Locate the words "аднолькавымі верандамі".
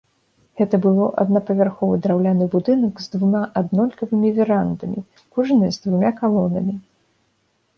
3.61-4.99